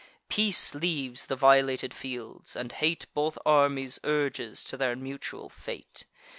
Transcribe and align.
Peace 0.29 0.73
leaves 0.73 1.27
the 1.27 1.35
violated 1.35 1.93
fields, 1.93 2.55
and 2.55 2.71
hate 2.71 3.05
Both 3.13 3.37
armies 3.45 3.99
urges 4.03 4.63
to 4.63 4.75
their 4.75 4.95
mutual 4.95 5.47
fate. 5.47 6.05